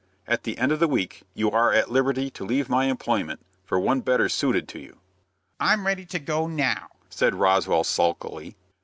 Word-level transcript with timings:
At 0.25 0.45
the 0.45 0.57
end 0.57 0.71
of 0.71 0.79
the 0.79 0.87
week, 0.87 1.21
you 1.35 1.51
are 1.51 1.71
at 1.71 1.91
liberty 1.91 2.31
to 2.31 2.43
leave 2.43 2.67
my 2.69 2.85
employment 2.85 3.39
for 3.63 3.79
one 3.79 4.01
better 4.01 4.27
suited 4.29 4.67
to 4.69 4.79
you." 4.79 4.97
"I'm 5.59 5.85
ready 5.85 6.07
to 6.07 6.17
go 6.17 6.47
now," 6.47 6.87
said 7.07 7.35
Roswell, 7.35 7.83
sulkily. 7.83 8.55